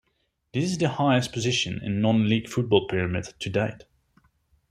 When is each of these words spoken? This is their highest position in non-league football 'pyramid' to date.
This 0.51 0.63
is 0.63 0.79
their 0.79 0.89
highest 0.89 1.31
position 1.31 1.79
in 1.83 2.01
non-league 2.01 2.49
football 2.49 2.87
'pyramid' 2.87 3.35
to 3.37 3.49
date. 3.51 3.83